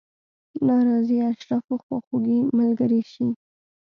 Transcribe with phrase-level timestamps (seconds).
[0.67, 3.27] ناراضي اشرافو خواخوږي ملګرې شي.